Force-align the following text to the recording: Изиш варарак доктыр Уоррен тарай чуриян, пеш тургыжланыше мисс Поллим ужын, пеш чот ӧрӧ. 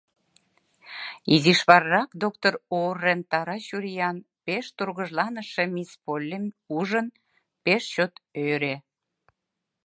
Изиш 1.33 1.59
варарак 1.69 2.09
доктыр 2.23 2.53
Уоррен 2.75 3.21
тарай 3.31 3.61
чуриян, 3.67 4.17
пеш 4.45 4.65
тургыжланыше 4.77 5.63
мисс 5.75 5.91
Поллим 6.03 6.45
ужын, 6.77 7.07
пеш 7.63 7.83
чот 7.93 8.13
ӧрӧ. 8.49 8.75